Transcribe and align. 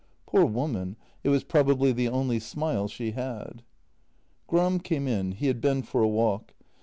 Poor 0.25 0.45
woman, 0.45 0.95
it 1.23 1.29
was 1.29 1.43
probably 1.43 1.91
the 1.91 2.07
only 2.07 2.39
smile 2.39 2.87
she 2.87 3.11
had. 3.11 3.61
Gram 4.47 4.79
came 4.79 5.07
in; 5.07 5.31
he 5.33 5.45
had 5.45 5.61
been 5.61 5.83
for 5.83 6.01
a 6.01 6.07
walk. 6.07 6.55